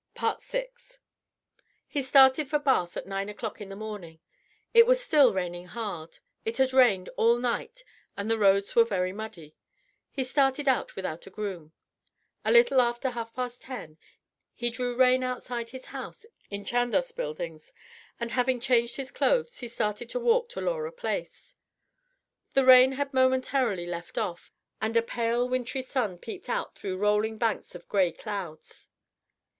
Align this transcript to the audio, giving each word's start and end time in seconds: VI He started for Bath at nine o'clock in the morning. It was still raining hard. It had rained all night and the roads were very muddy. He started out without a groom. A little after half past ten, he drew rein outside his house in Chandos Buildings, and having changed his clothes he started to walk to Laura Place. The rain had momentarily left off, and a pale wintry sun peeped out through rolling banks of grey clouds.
VI 0.19 0.67
He 1.87 2.01
started 2.01 2.49
for 2.49 2.57
Bath 2.57 2.97
at 2.97 3.05
nine 3.05 3.29
o'clock 3.29 3.61
in 3.61 3.69
the 3.69 3.75
morning. 3.75 4.19
It 4.73 4.87
was 4.87 4.99
still 4.99 5.31
raining 5.31 5.67
hard. 5.67 6.17
It 6.43 6.57
had 6.57 6.73
rained 6.73 7.09
all 7.17 7.37
night 7.37 7.83
and 8.17 8.27
the 8.27 8.39
roads 8.39 8.75
were 8.75 8.83
very 8.83 9.13
muddy. 9.13 9.55
He 10.09 10.23
started 10.23 10.67
out 10.67 10.95
without 10.95 11.27
a 11.27 11.29
groom. 11.29 11.73
A 12.43 12.51
little 12.51 12.81
after 12.81 13.11
half 13.11 13.35
past 13.35 13.61
ten, 13.61 13.99
he 14.55 14.71
drew 14.71 14.95
rein 14.97 15.21
outside 15.23 15.69
his 15.69 15.85
house 15.85 16.25
in 16.49 16.65
Chandos 16.65 17.11
Buildings, 17.11 17.71
and 18.19 18.31
having 18.31 18.59
changed 18.59 18.95
his 18.95 19.11
clothes 19.11 19.59
he 19.59 19.67
started 19.67 20.09
to 20.09 20.19
walk 20.19 20.49
to 20.49 20.61
Laura 20.61 20.91
Place. 20.91 21.53
The 22.55 22.65
rain 22.65 22.93
had 22.93 23.13
momentarily 23.13 23.85
left 23.85 24.17
off, 24.17 24.51
and 24.81 24.97
a 24.97 25.03
pale 25.03 25.47
wintry 25.47 25.83
sun 25.83 26.17
peeped 26.17 26.49
out 26.49 26.73
through 26.73 26.97
rolling 26.97 27.37
banks 27.37 27.75
of 27.75 27.87
grey 27.87 28.11
clouds. 28.11 28.87